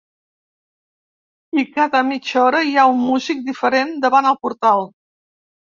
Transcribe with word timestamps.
I 1.57 1.65
cada 1.75 2.01
mitja 2.09 2.41
hora, 2.45 2.63
hi 2.71 2.75
ha 2.77 2.87
un 2.95 2.99
músic 3.05 3.47
diferent 3.53 3.95
davant 4.09 4.33
el 4.33 4.43
portal. 4.47 4.87